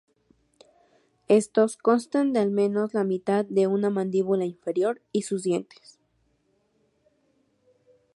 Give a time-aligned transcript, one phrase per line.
[1.27, 5.99] Estos constan de al menos la mitad de una mandíbula inferior y sus dientes.